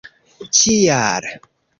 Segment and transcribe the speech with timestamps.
[0.49, 1.29] ĉial